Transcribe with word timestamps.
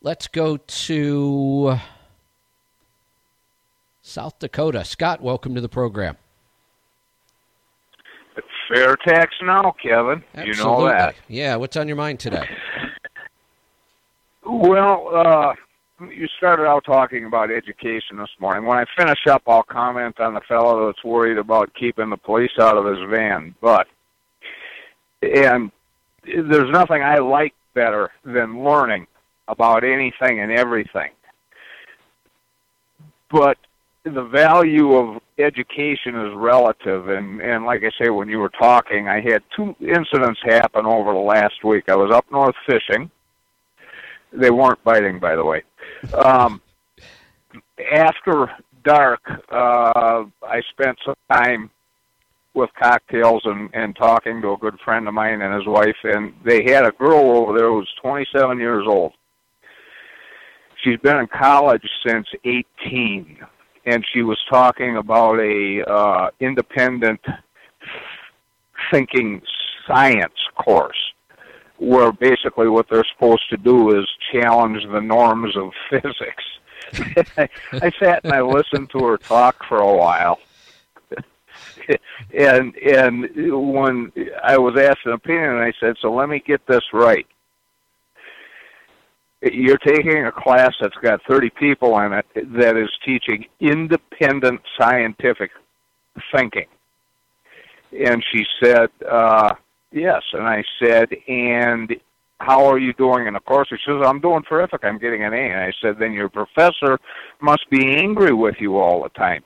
Let's 0.00 0.28
go 0.28 0.58
to 0.58 1.76
South 4.00 4.38
Dakota. 4.38 4.84
Scott, 4.84 5.20
welcome 5.20 5.56
to 5.56 5.60
the 5.60 5.68
program. 5.68 6.16
Fair 8.72 8.96
tax 8.96 9.34
now, 9.42 9.74
Kevin. 9.82 10.22
Absolutely. 10.34 10.50
You 10.50 10.64
know 10.64 10.88
that. 10.88 11.16
Yeah, 11.26 11.56
what's 11.56 11.76
on 11.76 11.88
your 11.88 11.96
mind 11.96 12.20
today? 12.20 12.48
Well, 14.46 15.10
uh, 15.14 15.54
you 16.06 16.28
started 16.36 16.66
out 16.66 16.84
talking 16.84 17.24
about 17.24 17.50
education 17.50 18.18
this 18.18 18.30
morning. 18.38 18.66
When 18.66 18.78
I 18.78 18.84
finish 18.96 19.26
up, 19.28 19.42
I'll 19.48 19.64
comment 19.64 20.20
on 20.20 20.34
the 20.34 20.42
fellow 20.42 20.86
that's 20.86 21.02
worried 21.02 21.38
about 21.38 21.74
keeping 21.74 22.10
the 22.10 22.16
police 22.16 22.52
out 22.60 22.76
of 22.76 22.84
his 22.84 22.98
van. 23.10 23.54
But, 23.60 23.88
and 25.22 25.72
there's 26.24 26.70
nothing 26.70 27.02
I 27.02 27.16
like 27.16 27.54
better 27.74 28.12
than 28.24 28.62
learning 28.62 29.08
about 29.48 29.84
anything 29.84 30.40
and 30.40 30.52
everything. 30.52 31.10
But 33.30 33.58
the 34.04 34.24
value 34.24 34.94
of 34.94 35.20
education 35.38 36.14
is 36.14 36.32
relative 36.34 37.08
and 37.08 37.40
and 37.40 37.64
like 37.64 37.82
I 37.84 37.90
say 38.02 38.10
when 38.10 38.28
you 38.28 38.38
were 38.38 38.50
talking 38.50 39.08
I 39.08 39.20
had 39.20 39.42
two 39.54 39.74
incidents 39.80 40.40
happen 40.44 40.86
over 40.86 41.12
the 41.12 41.18
last 41.18 41.64
week. 41.64 41.84
I 41.88 41.96
was 41.96 42.12
up 42.12 42.26
north 42.30 42.54
fishing. 42.66 43.10
They 44.32 44.50
weren't 44.50 44.82
biting 44.84 45.18
by 45.18 45.36
the 45.36 45.44
way. 45.44 45.62
Um 46.12 46.60
after 47.92 48.50
dark 48.84 49.20
uh 49.50 50.24
I 50.42 50.62
spent 50.70 50.98
some 51.04 51.14
time 51.32 51.70
with 52.54 52.70
cocktails 52.80 53.42
and 53.44 53.70
and 53.74 53.94
talking 53.94 54.40
to 54.42 54.52
a 54.52 54.58
good 54.58 54.78
friend 54.84 55.06
of 55.06 55.14
mine 55.14 55.42
and 55.42 55.54
his 55.54 55.66
wife 55.66 55.96
and 56.04 56.32
they 56.44 56.64
had 56.64 56.84
a 56.84 56.92
girl 56.92 57.36
over 57.36 57.56
there 57.56 57.68
who 57.68 57.76
was 57.76 57.88
27 58.02 58.58
years 58.58 58.86
old. 58.88 59.12
She's 60.82 60.98
been 61.00 61.16
in 61.16 61.26
college 61.26 61.88
since 62.06 62.26
18 62.44 63.38
and 63.86 64.04
she 64.12 64.22
was 64.22 64.38
talking 64.50 64.96
about 64.96 65.38
a 65.40 65.82
uh, 65.88 66.30
independent 66.40 67.20
thinking 68.90 69.40
science 69.86 70.34
course 70.56 70.98
where 71.78 72.12
basically 72.12 72.68
what 72.68 72.86
they're 72.90 73.06
supposed 73.14 73.48
to 73.50 73.56
do 73.56 73.98
is 73.98 74.06
challenge 74.32 74.82
the 74.92 75.00
norms 75.00 75.56
of 75.56 75.70
physics. 75.90 76.44
I 77.72 77.90
sat 77.98 78.24
and 78.24 78.32
I 78.32 78.42
listened 78.42 78.90
to 78.90 79.04
her 79.06 79.16
talk 79.16 79.64
for 79.68 79.78
a 79.78 79.96
while. 79.96 80.38
and 82.36 82.74
and 82.76 83.28
when 83.34 84.12
I 84.42 84.58
was 84.58 84.78
asked 84.78 85.04
an 85.04 85.12
opinion, 85.12 85.56
I 85.56 85.72
said, 85.80 85.96
"So 86.00 86.12
let 86.12 86.28
me 86.28 86.42
get 86.44 86.66
this 86.66 86.82
right 86.92 87.26
you're 89.42 89.78
taking 89.78 90.26
a 90.26 90.32
class 90.32 90.74
that's 90.80 90.96
got 90.96 91.20
30 91.28 91.50
people 91.50 91.98
in 92.00 92.12
it 92.12 92.26
that 92.34 92.76
is 92.76 92.90
teaching 93.04 93.46
independent 93.60 94.60
scientific 94.78 95.50
thinking. 96.34 96.66
And 97.98 98.24
she 98.32 98.44
said, 98.62 98.90
uh, 99.08 99.54
yes. 99.92 100.22
And 100.32 100.42
I 100.42 100.64
said, 100.82 101.08
and 101.28 101.94
how 102.40 102.66
are 102.66 102.78
you 102.78 102.92
doing 102.94 103.26
in 103.26 103.34
the 103.34 103.40
course? 103.40 103.68
She 103.68 103.76
says, 103.86 104.02
I'm 104.04 104.20
doing 104.20 104.42
terrific. 104.42 104.84
I'm 104.84 104.98
getting 104.98 105.24
an 105.24 105.32
A. 105.32 105.36
And 105.36 105.60
I 105.60 105.72
said, 105.80 105.98
then 105.98 106.12
your 106.12 106.28
professor 106.28 106.98
must 107.40 107.68
be 107.70 107.96
angry 107.96 108.32
with 108.32 108.56
you 108.60 108.78
all 108.78 109.02
the 109.02 109.08
time. 109.10 109.42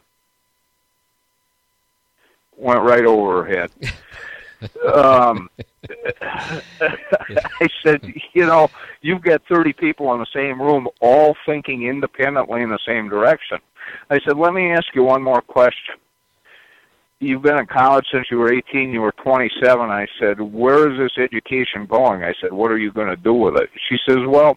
Went 2.56 2.82
right 2.82 3.04
over 3.04 3.44
her 3.44 3.48
head. 3.48 3.70
um, 4.92 5.48
I 6.80 7.68
said, 7.82 8.02
you 8.32 8.46
know, 8.46 8.68
you've 9.00 9.22
got 9.22 9.42
30 9.48 9.72
people 9.72 10.12
in 10.14 10.20
the 10.20 10.27
same 10.32 10.60
room, 10.60 10.88
all 11.00 11.36
thinking 11.46 11.84
independently 11.84 12.62
in 12.62 12.70
the 12.70 12.78
same 12.86 13.08
direction. 13.08 13.58
I 14.10 14.20
said, 14.20 14.36
let 14.36 14.55
me 14.55 14.72
ask 14.72 14.86
you 14.94 15.02
one 15.02 15.22
more 15.22 15.42
question. 15.42 15.96
You've 17.18 17.42
been 17.42 17.58
in 17.58 17.66
college 17.66 18.06
since 18.10 18.27
you 18.30 18.39
were 18.39 18.52
18, 18.52 18.90
you 18.90 19.00
were 19.00 19.12
27. 19.12 19.90
I 19.90 20.06
said, 20.18 20.40
where 20.40 20.90
is 20.90 20.98
this 20.98 21.23
education 21.23 21.86
going? 21.86 22.24
I 22.24 22.34
said, 22.40 22.52
what 22.52 22.70
are 22.70 22.79
you 22.79 22.92
going 22.92 23.08
to 23.08 23.17
do 23.17 23.33
with 23.33 23.56
it? 23.56 23.70
She 23.89 23.96
says, 24.08 24.18
well, 24.27 24.56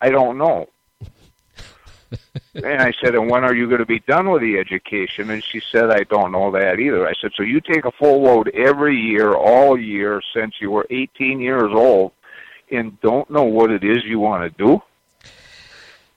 I 0.00 0.10
don't 0.10 0.36
know 0.36 0.68
and 2.54 2.82
I 2.82 2.92
said, 3.02 3.14
and 3.14 3.30
when 3.30 3.44
are 3.44 3.54
you 3.54 3.66
going 3.66 3.80
to 3.80 3.86
be 3.86 4.00
done 4.00 4.30
with 4.30 4.42
the 4.42 4.58
education? 4.58 5.30
And 5.30 5.42
she 5.42 5.60
said, 5.60 5.90
I 5.90 6.04
don't 6.04 6.32
know 6.32 6.50
that 6.52 6.78
either. 6.78 7.06
I 7.06 7.14
said, 7.20 7.32
so 7.36 7.42
you 7.42 7.60
take 7.60 7.84
a 7.84 7.92
full 7.92 8.22
load 8.22 8.48
every 8.50 8.96
year, 8.96 9.34
all 9.34 9.78
year, 9.78 10.20
since 10.34 10.54
you 10.60 10.70
were 10.70 10.86
18 10.90 11.40
years 11.40 11.70
old, 11.72 12.12
and 12.70 13.00
don't 13.00 13.30
know 13.30 13.44
what 13.44 13.70
it 13.70 13.84
is 13.84 14.04
you 14.04 14.18
want 14.18 14.42
to 14.56 14.64
do? 14.64 14.82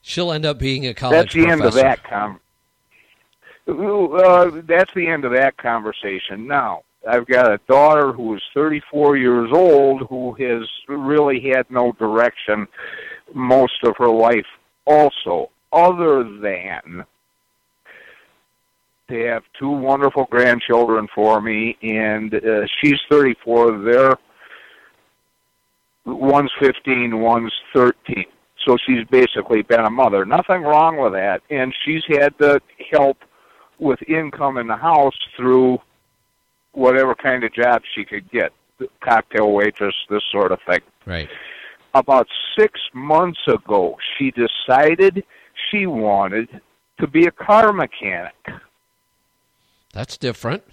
She'll 0.01 0.31
end 0.31 0.45
up 0.45 0.57
being 0.57 0.87
a 0.87 0.93
college 0.93 1.17
That's 1.17 1.33
the 1.33 1.43
professor. 1.43 1.63
end 1.63 1.65
of 1.65 1.73
that 1.73 2.03
com- 2.03 2.39
uh, 3.67 4.61
That's 4.65 4.93
the 4.93 5.07
end 5.07 5.25
of 5.25 5.33
that 5.33 5.57
conversation. 5.57 6.47
Now, 6.47 6.83
I've 7.07 7.27
got 7.27 7.51
a 7.51 7.59
daughter 7.67 8.11
who 8.11 8.35
is 8.35 8.41
34 8.53 9.17
years 9.17 9.49
old 9.53 10.07
who 10.07 10.33
has 10.33 10.67
really 10.87 11.39
had 11.41 11.69
no 11.69 11.91
direction 11.93 12.67
most 13.33 13.83
of 13.83 13.95
her 13.97 14.07
life 14.07 14.45
also 14.85 15.49
other 15.71 16.23
than 16.23 17.05
they 19.09 19.21
have 19.21 19.43
two 19.57 19.69
wonderful 19.69 20.25
grandchildren 20.29 21.07
for 21.13 21.41
me, 21.41 21.77
and 21.81 22.33
uh, 22.33 22.67
she's 22.81 22.99
34. 23.09 23.83
They're 23.83 24.17
one's 26.05 26.51
15, 26.59 27.19
one's 27.19 27.53
13. 27.73 28.25
So 28.65 28.77
she's 28.85 29.05
basically 29.09 29.61
been 29.61 29.81
a 29.81 29.89
mother. 29.89 30.25
Nothing 30.25 30.63
wrong 30.63 30.97
with 30.97 31.13
that, 31.13 31.41
and 31.49 31.73
she's 31.85 32.03
had 32.09 32.37
to 32.39 32.59
help 32.91 33.17
with 33.79 33.99
income 34.09 34.57
in 34.57 34.67
the 34.67 34.75
house 34.75 35.17
through 35.37 35.77
whatever 36.73 37.15
kind 37.15 37.43
of 37.43 37.53
job 37.53 37.81
she 37.95 38.03
could 38.03 38.29
get, 38.29 38.51
cocktail 38.99 39.51
waitress, 39.53 39.95
this 40.09 40.23
sort 40.31 40.51
of 40.51 40.59
thing. 40.67 40.81
Right. 41.05 41.29
About 41.93 42.27
six 42.57 42.79
months 42.93 43.39
ago, 43.47 43.97
she 44.17 44.31
decided 44.31 45.23
she 45.69 45.85
wanted 45.85 46.49
to 46.99 47.07
be 47.07 47.27
a 47.27 47.31
car 47.31 47.73
mechanic. 47.73 48.35
That's 49.93 50.17
different. 50.17 50.63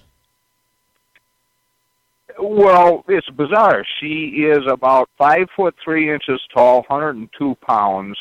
Well, 2.38 3.04
it's 3.08 3.28
bizarre. 3.30 3.84
She 4.00 4.44
is 4.44 4.66
about 4.66 5.08
five 5.16 5.48
foot 5.54 5.74
three 5.82 6.12
inches 6.12 6.40
tall, 6.52 6.78
102 6.88 7.54
pounds, 7.66 8.18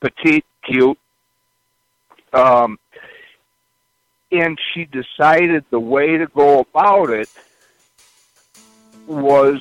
petite, 0.00 0.46
cute. 0.64 0.98
Um, 2.32 2.78
and 4.30 4.58
she 4.72 4.86
decided 4.86 5.64
the 5.70 5.80
way 5.80 6.16
to 6.16 6.26
go 6.26 6.60
about 6.60 7.10
it 7.10 7.30
was 9.06 9.60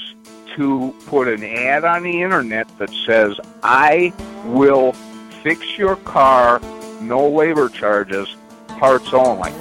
to 0.56 0.94
put 1.06 1.28
an 1.28 1.44
ad 1.44 1.86
on 1.86 2.04
the 2.04 2.22
internet 2.22 2.68
that 2.80 2.90
says, 3.06 3.40
I 3.64 4.14
will 4.46 4.94
fix 5.48 5.78
your 5.78 5.96
car, 5.96 6.60
no 7.00 7.26
labor 7.26 7.70
charges, 7.70 8.36
parts 8.80 9.14
only. 9.14 9.54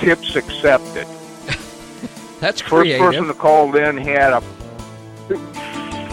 Tips 0.00 0.34
accepted. 0.34 1.06
That's 2.40 2.60
creative. 2.60 2.98
First 2.98 3.14
person 3.18 3.24
who 3.26 3.34
called 3.34 3.76
in 3.76 3.96
had 3.96 4.32
a 4.32 4.40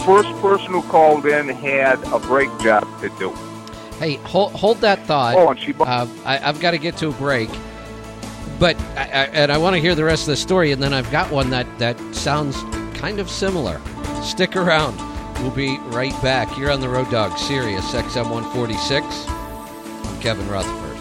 first 0.04 0.28
person 0.40 0.66
who 0.68 0.82
called 0.82 1.26
in 1.26 1.48
had 1.48 2.00
a 2.12 2.20
brake 2.20 2.56
job 2.60 2.86
to 3.00 3.08
do. 3.18 3.30
Hey, 3.98 4.14
hold, 4.18 4.52
hold 4.52 4.78
that 4.82 5.04
thought. 5.06 5.34
Oh, 5.34 5.48
and 5.48 5.58
she 5.58 5.72
bu- 5.72 5.82
Uh, 5.82 6.06
I, 6.24 6.38
I've 6.38 6.60
got 6.60 6.70
to 6.70 6.78
get 6.78 6.96
to 6.98 7.08
a 7.08 7.12
break, 7.12 7.50
but 8.60 8.76
I, 8.96 9.02
I, 9.02 9.24
and 9.32 9.50
I 9.50 9.58
want 9.58 9.74
to 9.74 9.80
hear 9.80 9.96
the 9.96 10.04
rest 10.04 10.22
of 10.22 10.28
the 10.28 10.36
story. 10.36 10.70
And 10.70 10.80
then 10.80 10.94
I've 10.94 11.10
got 11.10 11.32
one 11.32 11.50
that 11.50 11.66
that 11.80 11.98
sounds 12.14 12.62
kind 12.96 13.18
of 13.18 13.28
similar. 13.28 13.80
Stick 14.22 14.54
around. 14.54 14.96
We'll 15.44 15.54
be 15.54 15.78
right 15.88 16.22
back. 16.22 16.56
You're 16.56 16.72
on 16.72 16.80
the 16.80 16.88
Road 16.88 17.10
Dog 17.10 17.36
Sirius 17.36 17.92
XM 17.92 18.30
146. 18.30 19.04
I'm 19.28 20.20
Kevin 20.22 20.48
Rutherford. 20.48 20.96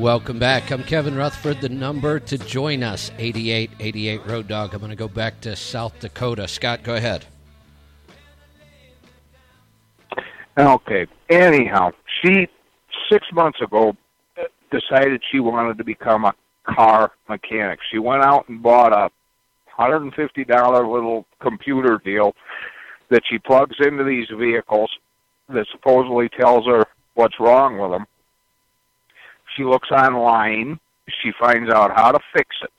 Welcome 0.00 0.40
back. 0.40 0.72
I'm 0.72 0.82
Kevin 0.82 1.14
Rutherford. 1.14 1.60
The 1.60 1.68
number 1.68 2.18
to 2.18 2.38
join 2.38 2.82
us, 2.82 3.12
8888 3.18 4.26
Road 4.26 4.48
Dog. 4.48 4.74
I'm 4.74 4.80
going 4.80 4.90
to 4.90 4.96
go 4.96 5.06
back 5.06 5.40
to 5.42 5.54
South 5.54 5.94
Dakota. 6.00 6.48
Scott, 6.48 6.82
go 6.82 6.96
ahead. 6.96 7.24
Okay. 10.58 11.06
Anyhow, 11.30 11.92
she 12.20 12.48
six 13.08 13.24
months 13.32 13.60
ago 13.60 13.96
decided 14.70 15.22
she 15.30 15.40
wanted 15.40 15.78
to 15.78 15.84
become 15.84 16.24
a 16.24 16.34
car 16.64 17.12
mechanic. 17.28 17.78
She 17.90 17.98
went 17.98 18.22
out 18.24 18.48
and 18.48 18.62
bought 18.62 18.92
a 18.92 19.10
hundred 19.66 20.02
and 20.02 20.14
fifty 20.14 20.44
dollar 20.44 20.86
little 20.86 21.26
computer 21.40 22.00
deal 22.04 22.34
that 23.10 23.22
she 23.30 23.38
plugs 23.38 23.76
into 23.80 24.04
these 24.04 24.26
vehicles 24.38 24.90
that 25.48 25.66
supposedly 25.72 26.28
tells 26.28 26.66
her 26.66 26.84
what's 27.14 27.40
wrong 27.40 27.78
with 27.78 27.90
them. 27.90 28.06
She 29.56 29.64
looks 29.64 29.90
online. 29.90 30.78
She 31.22 31.32
finds 31.40 31.70
out 31.72 31.96
how 31.96 32.12
to 32.12 32.20
fix 32.34 32.54
it. 32.62 32.70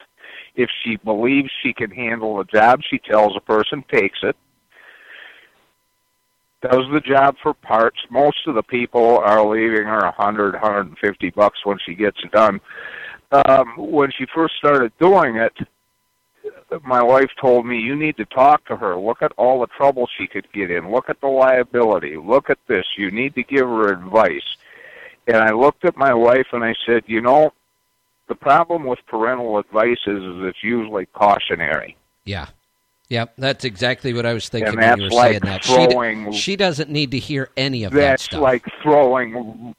If 0.56 0.70
she 0.84 0.98
believes 0.98 1.50
she 1.64 1.74
can 1.74 1.90
handle 1.90 2.38
the 2.38 2.44
job, 2.44 2.82
she 2.90 3.00
tells 3.00 3.36
a 3.36 3.42
person, 3.42 3.84
takes 3.92 4.20
it, 4.24 4.36
does 6.62 6.86
the 6.92 7.02
job 7.02 7.36
for 7.42 7.54
parts. 7.54 8.00
Most 8.10 8.48
of 8.48 8.56
the 8.56 8.64
people 8.64 9.18
are 9.20 9.46
leaving 9.46 9.86
her 9.86 10.00
a 10.00 10.12
hundred, 10.12 10.56
hundred 10.56 10.88
and 10.88 10.98
fifty 10.98 11.30
bucks 11.30 11.66
when 11.66 11.78
she 11.86 11.96
gets 11.96 12.18
it 12.24 12.32
done. 12.32 12.60
Um, 13.32 13.76
when 13.78 14.12
she 14.12 14.26
first 14.34 14.56
started 14.58 14.92
doing 15.00 15.36
it, 15.36 15.54
my 16.84 17.02
wife 17.02 17.30
told 17.40 17.66
me 17.66 17.80
you 17.80 17.96
need 17.96 18.18
to 18.18 18.26
talk 18.26 18.66
to 18.66 18.76
her. 18.76 18.98
Look 18.98 19.22
at 19.22 19.32
all 19.38 19.60
the 19.60 19.68
trouble 19.68 20.08
she 20.18 20.28
could 20.28 20.52
get 20.52 20.72
in. 20.72 20.92
Look 20.92 21.10
at 21.10 21.22
the 21.22 21.28
liability. 21.28 22.18
Look 22.18 22.50
at 22.50 22.60
this. 22.68 22.86
You 22.98 23.12
need 23.12 23.36
to 23.36 23.44
give 23.44 23.68
her 23.68 23.92
advice. 23.92 24.58
And 25.28 25.38
I 25.38 25.52
looked 25.52 25.86
at 25.86 25.96
my 25.96 26.14
wife 26.14 26.48
and 26.54 26.64
I 26.64 26.74
said, 26.86 27.04
you 27.06 27.22
know, 27.22 27.54
the 28.28 28.36
problem 28.36 28.84
with 28.84 29.00
parental 29.08 29.58
advice 29.60 30.00
is, 30.08 30.24
is 30.24 30.44
it's 30.44 30.64
usually 30.64 31.06
cautionary. 31.08 31.98
Yeah. 32.26 32.48
Yep, 33.10 33.34
that's 33.38 33.66
exactly 33.66 34.14
what 34.14 34.26
I 34.26 34.34
was 34.34 34.50
thinking 34.50 34.68
And 34.70 34.78
when 34.78 34.88
that's 34.88 35.00
you 35.00 35.04
were 35.06 35.10
like 35.10 35.32
saying 35.32 35.40
that. 35.44 35.64
throwing- 35.66 36.32
She, 36.32 36.38
she 36.40 36.56
doesn't 36.56 36.90
need 36.92 37.12
to 37.12 37.20
hear 37.20 37.50
any 37.58 37.84
of 37.84 37.92
that 37.94 38.00
That's 38.00 38.24
stuff. 38.24 38.42
like 38.42 38.64
throwing. 38.84 39.76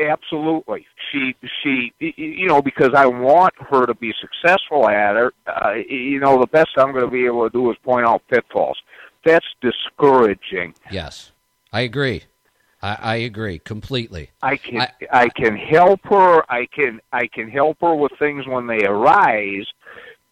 Absolutely, 0.00 0.86
she 1.10 1.34
she 1.62 1.92
you 2.00 2.46
know 2.46 2.60
because 2.62 2.90
I 2.94 3.06
want 3.06 3.54
her 3.70 3.86
to 3.86 3.94
be 3.94 4.12
successful 4.20 4.88
at 4.88 5.16
it. 5.16 5.32
Uh, 5.46 5.72
you 5.88 6.20
know, 6.20 6.38
the 6.40 6.46
best 6.48 6.70
I'm 6.76 6.92
going 6.92 7.04
to 7.04 7.10
be 7.10 7.26
able 7.26 7.48
to 7.48 7.52
do 7.52 7.70
is 7.70 7.76
point 7.84 8.06
out 8.06 8.22
pitfalls. 8.28 8.78
That's 9.24 9.46
discouraging. 9.60 10.74
yes, 10.90 11.32
I 11.72 11.82
agree. 11.82 12.22
I, 12.82 12.98
I 13.00 13.16
agree 13.16 13.58
completely. 13.58 14.30
I 14.42 14.56
can 14.56 14.80
I- 14.80 14.92
I, 15.12 15.28
can 15.28 15.56
help 15.56 16.00
her. 16.04 16.42
I 16.50 16.66
can 16.66 17.00
I 17.12 17.26
can 17.26 17.48
help 17.50 17.78
her 17.80 17.94
with 17.94 18.12
things 18.18 18.46
when 18.46 18.66
they 18.68 18.84
arise, 18.84 19.66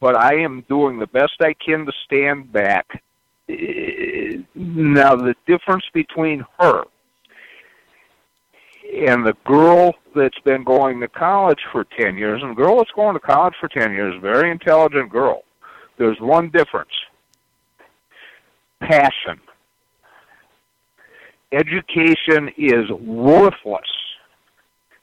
but 0.01 0.17
I 0.17 0.37
am 0.37 0.65
doing 0.69 0.99
the 0.99 1.07
best 1.07 1.35
I 1.41 1.55
can 1.55 1.87
to 1.87 1.93
stand 2.05 2.53
back. 2.53 3.03
Now 3.49 5.15
the 5.15 5.35
difference 5.47 5.85
between 5.93 6.45
her 6.59 6.85
and 9.07 9.27
the 9.27 9.35
girl 9.45 9.95
that's 10.15 10.39
been 10.45 10.65
going 10.65 11.01
to 11.01 11.09
college 11.09 11.61
for 11.73 11.85
ten 11.99 12.17
years, 12.17 12.43
and 12.43 12.53
the 12.53 12.63
girl 12.63 12.79
that's 12.79 12.91
going 12.93 13.15
to 13.15 13.21
college 13.21 13.55
for 13.61 13.69
ten 13.69 13.93
years, 13.93 14.15
very 14.21 14.51
intelligent 14.51 15.11
girl. 15.11 15.43
There's 15.99 16.21
one 16.21 16.51
difference: 16.51 16.91
passion 18.81 19.41
education 21.53 22.51
is 22.57 22.91
worthless 22.91 23.83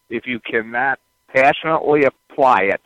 if 0.10 0.28
you 0.28 0.40
cannot 0.40 1.00
passionately 1.34 2.04
apply 2.04 2.64
it 2.64 2.82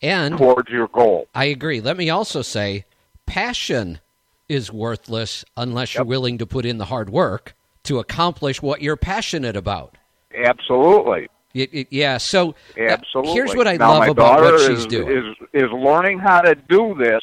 And 0.00 0.38
towards 0.38 0.70
your 0.70 0.88
goal. 0.88 1.28
I 1.34 1.46
agree. 1.46 1.80
Let 1.80 1.96
me 1.96 2.10
also 2.10 2.42
say 2.42 2.84
passion 3.26 4.00
is 4.48 4.72
worthless 4.72 5.44
unless 5.56 5.94
you're 5.94 6.04
willing 6.04 6.38
to 6.38 6.46
put 6.46 6.64
in 6.64 6.78
the 6.78 6.86
hard 6.86 7.10
work 7.10 7.54
to 7.84 7.98
accomplish 7.98 8.62
what 8.62 8.82
you're 8.82 8.96
passionate 8.96 9.56
about. 9.56 9.96
Absolutely. 10.34 11.28
It, 11.54 11.70
it, 11.72 11.86
yeah, 11.90 12.18
so 12.18 12.50
uh, 12.78 12.82
Absolutely. 12.82 13.32
here's 13.32 13.54
what 13.56 13.66
I 13.66 13.76
now, 13.76 13.98
love 13.98 14.08
about 14.08 14.40
what 14.40 14.60
she's 14.60 14.80
is, 14.80 14.86
doing. 14.86 15.08
Is, 15.08 15.64
is 15.64 15.70
learning 15.72 16.18
how 16.18 16.42
to 16.42 16.54
do 16.54 16.94
this. 16.94 17.22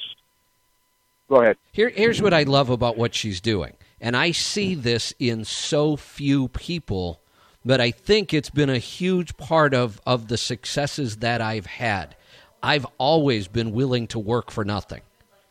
Go 1.29 1.41
ahead. 1.41 1.57
Here, 1.71 1.89
here's 1.89 2.21
what 2.21 2.33
I 2.33 2.43
love 2.43 2.69
about 2.69 2.97
what 2.97 3.15
she's 3.15 3.39
doing. 3.39 3.73
And 4.01 4.15
I 4.15 4.31
see 4.31 4.75
this 4.75 5.13
in 5.19 5.45
so 5.45 5.95
few 5.95 6.49
people, 6.49 7.19
but 7.63 7.79
I 7.79 7.91
think 7.91 8.33
it's 8.33 8.49
been 8.49 8.69
a 8.69 8.77
huge 8.77 9.37
part 9.37 9.73
of, 9.73 10.01
of 10.05 10.27
the 10.27 10.37
successes 10.37 11.17
that 11.17 11.41
I've 11.41 11.65
had. 11.65 12.15
I've 12.65 12.87
always 12.97 13.47
been 13.47 13.71
willing 13.71 14.07
to 14.07 14.19
work 14.19 14.49
for 14.49 14.65
nothing. 14.65 15.01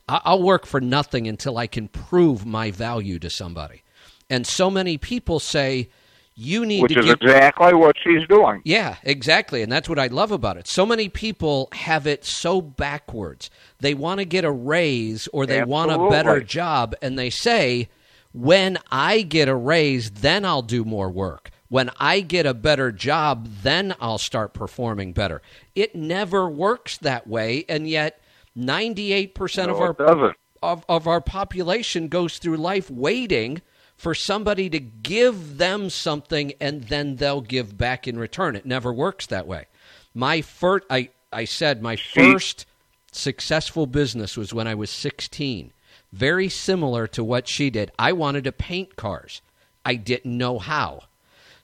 I'll 0.09 0.43
work 0.43 0.67
for 0.67 0.81
nothing 0.81 1.29
until 1.29 1.57
I 1.57 1.67
can 1.67 1.89
prove 1.89 2.45
my 2.45 2.73
value 2.73 3.19
to 3.21 3.31
somebody. 3.31 3.83
And 4.29 4.47
so 4.47 4.69
many 4.69 4.99
people 4.99 5.39
say, 5.39 5.91
you 6.35 6.67
need 6.67 6.83
Which 6.83 6.95
to 6.95 6.99
is 6.99 7.05
give 7.07 7.19
exactly 7.23 7.73
what 7.75 7.95
she's 8.03 8.27
doing. 8.27 8.61
yeah, 8.65 8.97
exactly. 9.05 9.63
And 9.63 9.71
that's 9.71 9.89
what 9.89 10.01
I 10.01 10.09
love 10.09 10.33
about 10.33 10.57
it. 10.57 10.67
So 10.67 10.85
many 10.85 11.09
people 11.09 11.69
have 11.73 12.09
it 12.09 12.25
so 12.25 12.61
backwards. 12.61 13.49
They 13.79 13.95
want 13.95 14.19
to 14.19 14.25
get 14.25 14.45
a 14.45 14.51
raise 14.51 15.29
or 15.29 15.47
they 15.47 15.63
want 15.63 15.93
a 15.93 16.11
better 16.11 16.41
job, 16.41 16.97
and 17.01 17.17
they 17.17 17.31
say, 17.31 17.89
when 18.33 18.79
I 18.91 19.23
get 19.23 19.49
a 19.49 19.55
raise, 19.55 20.11
then 20.11 20.45
I'll 20.45 20.63
do 20.63 20.85
more 20.85 21.09
work. 21.09 21.53
When 21.75 21.91
I 21.99 22.21
get 22.21 22.47
a 22.47 22.55
better 22.55 22.93
job, 22.93 23.49
then 23.65 23.97
I'll 24.01 24.19
start 24.19 24.55
performing 24.55 25.13
better. 25.13 25.43
It 25.75 25.97
never 25.97 26.49
works 26.49 26.99
that 26.99 27.27
way, 27.27 27.65
and 27.69 27.89
yet 27.89 28.23
98% 28.57 29.71
of 29.71 29.81
our 29.81 30.37
of, 30.63 30.85
of 30.89 31.09
our 31.09 31.21
population 31.21 32.07
goes 32.07 32.39
through 32.39 32.59
life 32.59 32.93
waiting 32.93 33.61
for 33.97 34.15
somebody 34.15 34.71
to 34.71 34.79
give 34.79 35.59
them 35.59 35.91
something 35.91 36.53
and 36.61 36.85
then 36.85 37.17
they'll 37.17 37.41
give 37.41 37.77
back 37.77 38.07
in 38.07 38.21
return. 38.21 38.55
It 38.55 38.67
never 38.67 38.93
works 38.93 39.27
that 39.27 39.49
way. 39.49 39.67
My 40.15 40.43
first, 40.43 40.85
I, 40.89 41.09
I 41.33 41.45
said 41.45 41.83
my 41.83 41.97
first 41.97 42.67
successful 43.11 43.87
business 43.87 44.37
was 44.37 44.55
when 44.55 44.69
I 44.69 44.77
was 44.77 44.91
16. 44.91 45.73
Very 46.13 46.49
similar 46.49 47.09
to 47.09 47.25
what 47.25 47.49
she 47.49 47.69
did. 47.69 47.91
I 47.99 48.13
wanted 48.13 48.45
to 48.45 48.53
paint 48.53 48.95
cars. 48.95 49.43
I 49.85 49.97
didn't 49.97 50.39
know 50.39 50.61
how. 50.61 51.01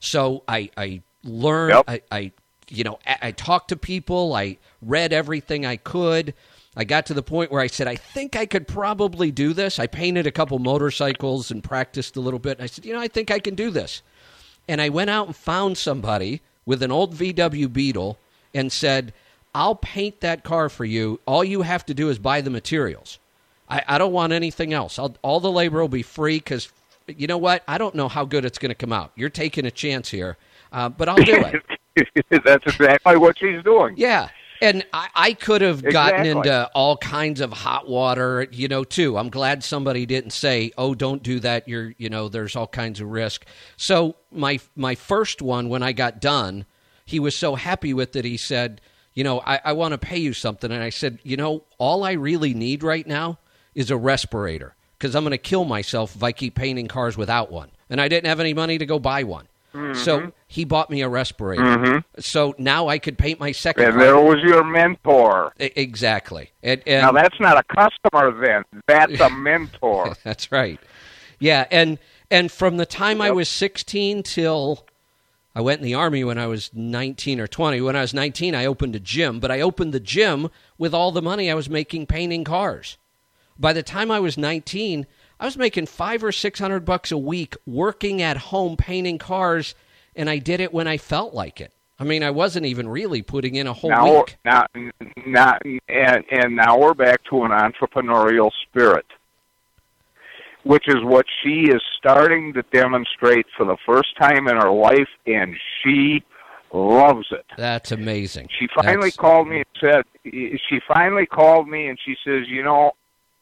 So 0.01 0.43
I, 0.47 0.69
I 0.75 1.01
learned, 1.23 1.75
Yep. 1.75 1.85
I, 1.87 2.01
I, 2.11 2.31
you 2.67 2.83
know, 2.83 2.99
I, 3.07 3.17
I 3.21 3.31
talked 3.31 3.69
to 3.69 3.77
people. 3.77 4.33
I 4.35 4.57
read 4.81 5.13
everything 5.13 5.65
I 5.65 5.77
could. 5.77 6.33
I 6.75 6.83
got 6.85 7.05
to 7.07 7.13
the 7.13 7.23
point 7.23 7.51
where 7.51 7.61
I 7.61 7.67
said, 7.67 7.87
I 7.87 7.95
think 7.95 8.35
I 8.35 8.45
could 8.45 8.67
probably 8.67 9.29
do 9.31 9.53
this. 9.53 9.77
I 9.77 9.87
painted 9.87 10.25
a 10.25 10.31
couple 10.31 10.57
motorcycles 10.59 11.51
and 11.51 11.63
practiced 11.63 12.15
a 12.15 12.21
little 12.21 12.39
bit. 12.39 12.61
I 12.61 12.65
said, 12.65 12.85
you 12.85 12.93
know, 12.93 12.99
I 12.99 13.07
think 13.07 13.29
I 13.29 13.39
can 13.39 13.55
do 13.55 13.69
this. 13.69 14.01
And 14.67 14.81
I 14.81 14.89
went 14.89 15.09
out 15.09 15.27
and 15.27 15.35
found 15.35 15.77
somebody 15.77 16.41
with 16.65 16.81
an 16.81 16.91
old 16.91 17.15
VW 17.15 17.71
Beetle 17.71 18.17
and 18.53 18.71
said, 18.71 19.13
I'll 19.53 19.75
paint 19.75 20.21
that 20.21 20.43
car 20.43 20.69
for 20.69 20.85
you. 20.85 21.19
All 21.25 21.43
you 21.43 21.63
have 21.63 21.85
to 21.87 21.93
do 21.93 22.09
is 22.09 22.19
buy 22.19 22.39
the 22.39 22.49
materials. 22.49 23.19
I, 23.69 23.83
I 23.87 23.97
don't 23.97 24.13
want 24.13 24.31
anything 24.31 24.71
else. 24.73 24.97
I'll, 24.97 25.15
all 25.21 25.41
the 25.41 25.51
labor 25.51 25.81
will 25.81 25.89
be 25.89 26.03
free 26.03 26.37
because, 26.37 26.71
you 27.07 27.27
know 27.27 27.37
what? 27.37 27.63
I 27.67 27.77
don't 27.77 27.95
know 27.95 28.07
how 28.07 28.25
good 28.25 28.45
it's 28.45 28.57
going 28.57 28.69
to 28.69 28.75
come 28.75 28.93
out. 28.93 29.11
You're 29.15 29.29
taking 29.29 29.65
a 29.65 29.71
chance 29.71 30.09
here, 30.09 30.37
uh, 30.71 30.89
but 30.89 31.09
I'll 31.09 31.17
do 31.17 31.43
it. 31.95 32.23
That's 32.45 32.65
exactly 32.65 33.17
what 33.17 33.37
she's 33.37 33.63
doing. 33.63 33.95
Yeah. 33.97 34.29
And 34.61 34.85
I, 34.93 35.09
I 35.15 35.33
could 35.33 35.61
have 35.61 35.81
gotten 35.83 36.21
Exactly. 36.21 36.29
into 36.51 36.69
all 36.75 36.95
kinds 36.95 37.41
of 37.41 37.51
hot 37.51 37.89
water, 37.89 38.47
you 38.51 38.67
know, 38.67 38.83
too. 38.83 39.17
I'm 39.17 39.29
glad 39.29 39.63
somebody 39.63 40.05
didn't 40.05 40.31
say, 40.31 40.71
"Oh, 40.77 40.93
don't 40.93 41.23
do 41.23 41.39
that. 41.39 41.67
You're, 41.67 41.95
you 41.97 42.09
know, 42.09 42.29
there's 42.29 42.55
all 42.55 42.67
kinds 42.67 43.01
of 43.01 43.07
risk." 43.07 43.43
So 43.75 44.15
my 44.31 44.59
my 44.75 44.93
first 44.93 45.41
one, 45.41 45.67
when 45.67 45.81
I 45.81 45.93
got 45.93 46.21
done, 46.21 46.65
he 47.05 47.19
was 47.19 47.35
so 47.35 47.55
happy 47.55 47.91
with 47.95 48.15
it. 48.15 48.23
He 48.23 48.37
said, 48.37 48.81
"You 49.15 49.23
know, 49.23 49.41
I, 49.41 49.59
I 49.65 49.73
want 49.73 49.93
to 49.93 49.97
pay 49.97 50.19
you 50.19 50.31
something." 50.31 50.71
And 50.71 50.83
I 50.83 50.91
said, 50.91 51.17
"You 51.23 51.37
know, 51.37 51.63
all 51.79 52.03
I 52.03 52.11
really 52.11 52.53
need 52.53 52.83
right 52.83 53.07
now 53.07 53.39
is 53.73 53.89
a 53.89 53.97
respirator 53.97 54.75
because 55.01 55.15
I'm 55.15 55.23
going 55.23 55.31
to 55.31 55.37
kill 55.37 55.65
myself 55.65 56.15
if 56.15 56.23
I 56.23 56.31
keep 56.31 56.55
painting 56.55 56.87
cars 56.87 57.17
without 57.17 57.51
one." 57.51 57.71
And 57.89 57.99
I 57.99 58.07
didn't 58.07 58.27
have 58.27 58.39
any 58.39 58.53
money 58.53 58.77
to 58.77 58.85
go 58.85 58.99
buy 58.99 59.23
one. 59.23 59.47
So 59.73 59.79
mm-hmm. 60.19 60.29
he 60.47 60.65
bought 60.65 60.89
me 60.89 61.01
a 61.01 61.07
respirator. 61.07 61.63
Mm-hmm. 61.63 62.19
So 62.19 62.53
now 62.57 62.89
I 62.89 62.99
could 62.99 63.17
paint 63.17 63.39
my 63.39 63.53
second 63.53 63.85
And 63.85 64.01
there 64.01 64.19
was 64.19 64.39
your 64.43 64.65
mentor. 64.65 65.53
E- 65.61 65.71
Exactly. 65.77 66.51
And, 66.61 66.83
and 66.85 67.03
Now 67.03 67.13
that's 67.13 67.39
not 67.39 67.57
a 67.57 67.63
customer 67.63 68.37
then. 68.45 68.63
That's 68.87 69.19
a 69.21 69.29
mentor. 69.37 70.15
that's 70.23 70.51
right. 70.51 70.77
Yeah, 71.39 71.67
and 71.71 71.99
and 72.29 72.51
from 72.51 72.77
the 72.77 72.85
time 72.85 73.21
I 73.21 73.31
was 73.31 73.47
16 73.47 74.23
till 74.23 74.85
I 75.55 75.61
went 75.61 75.79
in 75.79 75.85
the 75.85 75.95
army 75.95 76.23
when 76.23 76.37
I 76.37 76.47
was 76.47 76.69
19 76.73 77.39
or 77.39 77.47
20. 77.47 77.79
When 77.81 77.95
I 77.95 78.01
was 78.01 78.13
19, 78.13 78.53
I 78.53 78.65
opened 78.65 78.95
a 78.95 78.99
gym, 78.99 79.39
but 79.39 79.51
I 79.51 79.61
opened 79.61 79.93
the 79.93 79.99
gym 80.01 80.49
with 80.77 80.93
all 80.93 81.11
the 81.11 81.21
money 81.21 81.49
I 81.49 81.55
was 81.55 81.69
making 81.69 82.07
painting 82.07 82.43
cars. 82.43 82.97
By 83.61 83.73
the 83.73 83.83
time 83.83 84.09
I 84.09 84.19
was 84.19 84.39
19, 84.39 85.05
I 85.39 85.45
was 85.45 85.55
making 85.55 85.85
5 85.85 86.23
or 86.23 86.31
600 86.31 86.83
bucks 86.83 87.11
a 87.11 87.17
week 87.17 87.55
working 87.67 88.19
at 88.19 88.35
home 88.35 88.75
painting 88.75 89.19
cars 89.19 89.75
and 90.15 90.29
I 90.31 90.39
did 90.39 90.59
it 90.59 90.73
when 90.73 90.87
I 90.87 90.97
felt 90.97 91.35
like 91.35 91.61
it. 91.61 91.71
I 91.99 92.03
mean, 92.03 92.23
I 92.23 92.31
wasn't 92.31 92.65
even 92.65 92.89
really 92.89 93.21
putting 93.21 93.53
in 93.53 93.67
a 93.67 93.73
whole 93.73 93.91
now, 93.91 94.15
week. 94.15 94.37
now, 94.43 94.65
now, 95.27 95.59
and, 95.87 96.25
and 96.31 96.55
now 96.55 96.79
we're 96.79 96.95
back 96.95 97.23
to 97.25 97.43
an 97.43 97.51
entrepreneurial 97.51 98.49
spirit, 98.63 99.05
which 100.63 100.87
is 100.87 101.03
what 101.03 101.27
she 101.43 101.65
is 101.65 101.81
starting 101.99 102.53
to 102.53 102.63
demonstrate 102.73 103.45
for 103.55 103.67
the 103.67 103.77
first 103.85 104.17
time 104.19 104.47
in 104.47 104.55
her 104.55 104.71
life, 104.71 105.07
and 105.27 105.55
she 105.83 106.23
loves 106.73 107.27
it. 107.29 107.45
That's 107.55 107.91
amazing. 107.91 108.49
She 108.59 108.67
finally 108.73 109.11
That's- 109.11 109.17
called 109.17 109.47
me 109.47 109.57
and 109.57 109.65
said, 109.79 110.03
she 110.23 110.81
finally 110.87 111.27
called 111.27 111.67
me 111.67 111.87
and 111.87 111.99
she 112.03 112.15
says, 112.25 112.47
you 112.47 112.63
know, 112.63 112.93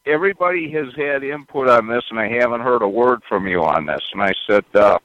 everybody 0.06 0.70
has 0.72 0.86
had 0.96 1.22
input 1.22 1.68
on 1.68 1.88
this, 1.88 2.02
and 2.10 2.18
I 2.18 2.28
haven't 2.28 2.60
heard 2.60 2.82
a 2.82 2.88
word 2.88 3.20
from 3.28 3.46
you 3.46 3.62
on 3.62 3.86
this. 3.86 4.02
And 4.12 4.22
I 4.22 4.32
said, 4.48 4.64
uh, 4.74 4.98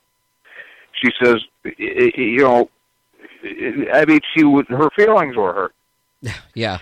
she 1.01 1.11
says, 1.21 1.37
you 1.77 2.43
know, 2.43 2.69
I 3.93 4.05
mean, 4.05 4.19
she 4.35 4.43
would 4.43 4.67
her 4.69 4.89
feelings 4.95 5.35
were 5.35 5.53
hurt. 5.53 5.75
Yeah. 6.53 6.79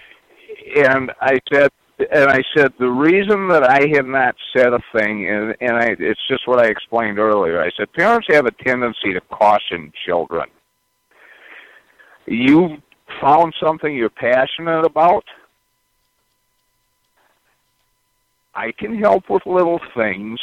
And 0.78 1.12
I 1.20 1.40
said, 1.52 1.72
and 2.00 2.30
I 2.30 2.42
said 2.56 2.74
the 2.80 2.90
reason 2.90 3.50
that 3.50 3.64
I 3.64 3.88
have 3.96 4.06
not 4.06 4.36
said 4.56 4.72
a 4.74 4.80
thing, 4.96 5.28
and 5.30 5.56
and 5.60 5.76
I, 5.76 5.96
it's 6.00 6.26
just 6.28 6.48
what 6.48 6.60
I 6.60 6.68
explained 6.68 7.20
earlier. 7.20 7.62
I 7.62 7.70
said 7.76 7.92
parents 7.92 8.28
have 8.30 8.46
a 8.46 8.52
tendency 8.52 9.14
to 9.14 9.22
caution 9.22 9.92
children. 10.06 10.48
You 12.26 12.78
found 13.20 13.54
something 13.62 13.94
you're 13.94 14.10
passionate 14.10 14.86
about. 14.86 15.26
I 18.56 18.72
can 18.72 18.98
help 18.98 19.30
with 19.30 19.46
little 19.46 19.80
things, 19.96 20.40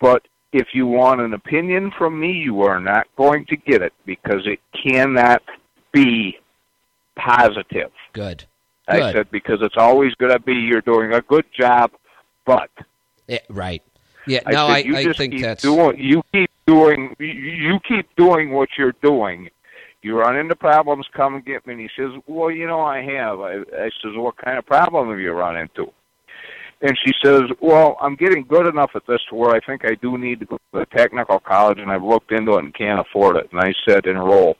but 0.00 0.22
if 0.52 0.68
you 0.72 0.86
want 0.86 1.20
an 1.20 1.34
opinion 1.34 1.90
from 1.98 2.18
me, 2.18 2.32
you 2.32 2.62
are 2.62 2.80
not 2.80 3.06
going 3.16 3.44
to 3.46 3.56
get 3.56 3.82
it 3.82 3.92
because 4.04 4.46
it 4.46 4.60
cannot 4.72 5.42
be 5.92 6.38
positive. 7.16 7.90
Good. 8.12 8.44
I 8.88 8.98
Good. 9.00 9.14
said 9.14 9.30
because 9.30 9.58
it's 9.62 9.76
always 9.76 10.14
going 10.14 10.32
to 10.32 10.38
be 10.38 10.54
you're 10.54 10.80
doing 10.80 11.12
a 11.14 11.20
good 11.22 11.44
job, 11.58 11.90
but 12.44 12.70
Yeah, 13.26 13.40
right. 13.50 13.82
Yeah. 14.26 14.40
I 14.46 14.52
no, 14.52 14.66
said, 14.68 14.72
I, 14.74 14.78
you 14.78 14.96
I 14.96 15.04
just 15.04 15.18
think 15.18 15.32
keep 15.34 15.42
that's 15.42 15.62
doing. 15.62 15.98
You 15.98 16.22
keep 16.32 16.50
doing. 16.66 17.16
You- 17.18 17.26
You 17.26 17.80
keep 17.86 18.06
doing 18.16 18.52
what 18.52 18.68
you're 18.78 18.94
doing. 19.02 19.50
You 20.02 20.16
run 20.18 20.36
into 20.36 20.54
problems. 20.54 21.06
Come 21.12 21.34
and 21.34 21.44
get 21.44 21.66
me. 21.66 21.72
And 21.72 21.80
he 21.82 21.88
says, 21.96 22.12
"Well, 22.28 22.50
you 22.50 22.66
know, 22.68 22.80
I 22.80 23.02
have." 23.02 23.40
I, 23.40 23.54
I 23.76 23.90
says, 24.02 24.12
"What 24.14 24.36
kind 24.36 24.56
of 24.56 24.64
problem 24.66 25.10
have 25.10 25.18
you 25.18 25.32
run 25.32 25.56
into?" 25.56 25.90
And 26.82 26.96
she 27.04 27.12
says, 27.24 27.42
"Well, 27.60 27.96
I'm 28.00 28.16
getting 28.16 28.44
good 28.44 28.66
enough 28.66 28.90
at 28.94 29.06
this 29.06 29.20
to 29.30 29.34
where 29.34 29.54
I 29.54 29.60
think 29.60 29.84
I 29.84 29.94
do 29.94 30.18
need 30.18 30.40
to 30.40 30.46
go 30.46 30.58
to 30.72 30.80
a 30.80 30.86
technical 30.86 31.38
college, 31.40 31.78
and 31.78 31.90
I've 31.90 32.02
looked 32.02 32.32
into 32.32 32.56
it 32.56 32.64
and 32.64 32.74
can't 32.74 33.00
afford 33.00 33.36
it." 33.36 33.48
And 33.50 33.60
I 33.60 33.72
said, 33.88 34.06
"Enroll. 34.06 34.56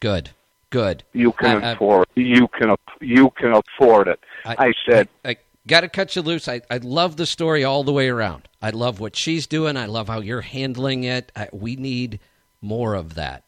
good. 0.00 0.30
Good. 0.70 1.02
You 1.14 1.32
can 1.32 1.64
I- 1.64 1.70
I- 1.70 1.72
afford. 1.72 2.06
You 2.14 2.46
can. 2.48 2.76
You 3.00 3.30
can 3.30 3.52
afford 3.52 4.08
it." 4.08 4.20
I, 4.44 4.72
said, 4.88 5.08
I, 5.24 5.30
I 5.30 5.36
got 5.66 5.80
to 5.80 5.88
cut 5.88 6.14
you 6.14 6.22
loose. 6.22 6.46
I, 6.48 6.60
I 6.70 6.76
love 6.78 7.16
the 7.16 7.26
story 7.26 7.64
all 7.64 7.84
the 7.84 7.92
way 7.92 8.08
around. 8.08 8.48
I 8.62 8.70
love 8.70 9.00
what 9.00 9.16
she's 9.16 9.46
doing. 9.46 9.76
I 9.76 9.86
love 9.86 10.08
how 10.08 10.20
you're 10.20 10.42
handling 10.42 11.04
it. 11.04 11.32
I, 11.34 11.48
we 11.52 11.76
need 11.76 12.20
more 12.60 12.94
of 12.94 13.14
that. 13.14 13.44